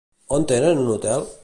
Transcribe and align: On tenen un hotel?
On 0.37 0.47
tenen 0.53 0.81
un 0.85 0.91
hotel? 0.95 1.31